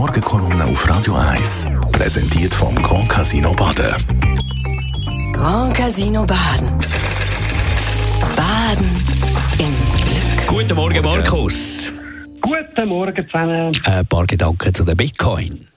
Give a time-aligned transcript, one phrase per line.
[0.00, 1.68] Morgenkolumne auf Radio 1.
[1.92, 3.94] Präsentiert vom Grand Casino Baden.
[5.34, 6.68] Grand Casino Baden.
[8.34, 8.90] Baden
[9.58, 10.46] im Glück.
[10.48, 11.92] Guten Morgen, Markus.
[12.40, 13.72] Guten Morgen zusammen.
[13.84, 15.68] Ein paar Gedanken zu den Bitcoin.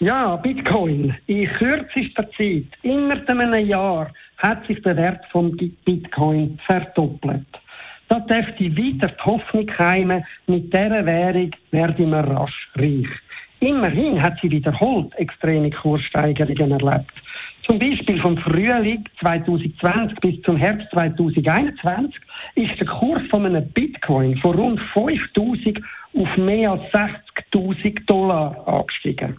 [0.00, 1.16] Ja, Bitcoin.
[1.26, 5.56] In kürzester Zeit, innerhalb einem Jahr, hat sich der Wert von
[5.86, 7.46] Bitcoin verdoppelt.
[8.08, 13.08] Da dürfte weiter die Hoffnung heimen, mit dieser Währung werden wir rasch reich.
[13.60, 17.12] Immerhin hat sie wiederholt extreme Kurssteigerungen erlebt.
[17.66, 22.14] Zum Beispiel vom Frühling 2020 bis zum Herbst 2021
[22.54, 25.78] ist der Kurs von einem Bitcoin von rund 5000
[26.14, 29.36] auf mehr als 60.000 Dollar angestiegen.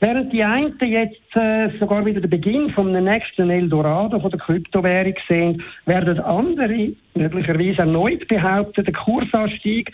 [0.00, 5.14] Während die einen jetzt äh, sogar wieder den Beginn vom nächsten Eldorado von der Kryptowährung
[5.28, 9.92] sehen, werden andere möglicherweise erneut behaupten, der Kursanstieg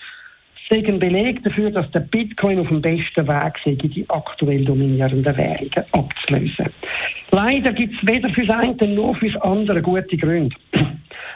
[0.69, 5.37] sei ein Beleg dafür, dass der Bitcoin auf dem besten Weg sei, die aktuell dominierenden
[5.37, 6.67] Währungen abzulösen.
[7.31, 10.55] Leider gibt es weder für das eine noch für das andere gute Gründe.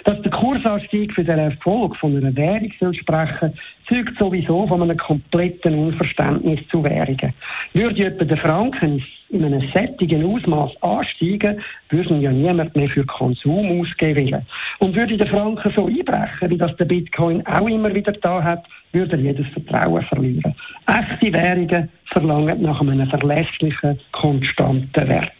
[0.04, 3.52] Dass der Kursanstieg für den Erfolg von einer Währung soll sprechen,
[3.88, 7.32] zeugt sowieso von einem kompletten Unverständnis zu Währungen.
[7.72, 13.80] Würde etwa der Franken in einem sättigen Ausmaß ansteigen, würden ja niemand mehr für Konsum
[13.80, 14.44] ausgeben
[14.80, 18.64] Und würde der Franken so einbrechen, wie das der Bitcoin auch immer wieder da hat,
[18.92, 20.54] würde er jedes Vertrauen verlieren.
[20.86, 25.32] Echte Währungen verlangen nach einem verlässlichen, konstanten Wert.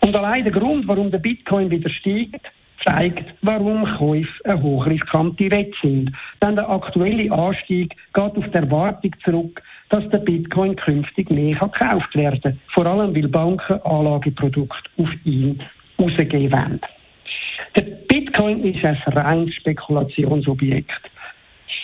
[0.00, 2.46] Und allein der Grund, warum der Bitcoin wieder steigt,
[2.84, 6.12] zeigt, warum Käufe eine hochriskante Wette sind.
[6.42, 12.14] Denn der aktuelle Anstieg geht auf die Erwartung zurück, dass der Bitcoin künftig mehr gekauft
[12.14, 12.60] werden kann.
[12.72, 15.60] Vor allem, weil Banken Anlageprodukte auf ihn
[15.98, 16.80] rausgeben wollen.
[17.76, 21.10] Der Bitcoin ist ein reines Spekulationsobjekt.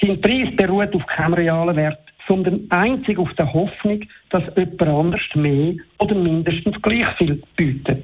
[0.00, 1.98] Sein Preis beruht auf keinem realen Wert
[2.30, 7.99] sondern einzig auf der Hoffnung, dass jemand anders mehr oder mindestens gleich viel bietet.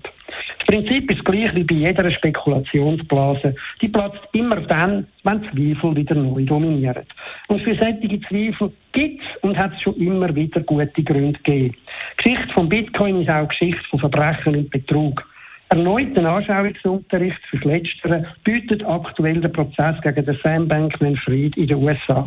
[1.26, 3.52] Gleich wie bei jeder Spekulationsblase.
[3.82, 7.02] Die platzt immer dann, wenn Zweifel wieder neu dominieren.
[7.48, 11.76] Und für solche Zweifel gibt es und hat es schon immer wieder gute Gründe gegeben.
[12.20, 15.26] Die Geschichte von Bitcoin ist auch Geschichte von Verbrechen und Betrug.
[15.68, 21.82] Erneuten Anschauungsunterricht für das Letztere bietet aktuell der Prozess gegen den Sam Bankman-Fried in den
[21.82, 22.24] USA.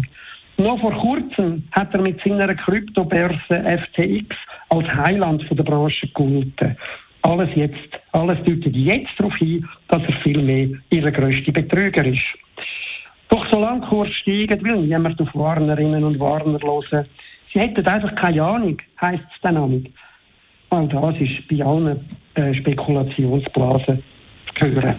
[0.57, 4.35] Noch vor kurzem hat er mit seiner Kryptobörse FTX
[4.68, 6.75] als Heiland der Branche gegolten.
[7.22, 12.24] Alles jetzt, alles deutet jetzt darauf hin, dass er viel mehr ihre grösste Betrüger ist.
[13.30, 17.06] Doch solange Kurs steigen, will niemand auf Warnerinnen und Warner hören.
[17.53, 19.91] Sie hätten einfach keine Ahnung, heisst es dann auch nicht.
[20.69, 22.00] All das ist bei allen
[22.35, 24.03] äh, Spekulationsblasen
[24.57, 24.96] zu hören.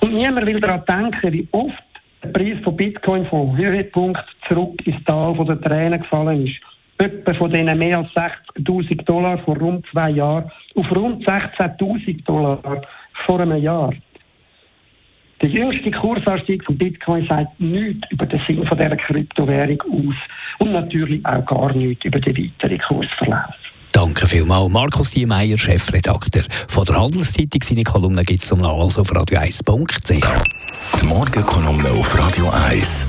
[0.00, 1.82] Und niemand will daran denken, wie oft
[2.22, 6.60] der Preis von Bitcoin vom Höhepunkt zurück ins Tal der Tränen gefallen ist.
[6.98, 12.82] Etwa von diesen mehr als 60.000 Dollar vor rund zwei Jahren auf rund 16.000 Dollar
[13.24, 13.92] vor einem Jahr.
[15.40, 20.16] Der jüngste Kursanstieg von Bitcoin sagt nichts über den Sinn von dieser Kryptowährung aus
[20.58, 23.54] und natürlich auch gar nichts über den weiteren Kursverlauf.
[23.92, 24.70] Danke vielmals.
[24.70, 27.62] Markus Diemeyer, Chefredakteur von der Handelszeitung.
[27.62, 31.00] Seine Kolumne gibt es zum Nachlesen auf radio1.ch.
[31.00, 33.08] Die Morgenkolumne auf Radio 1.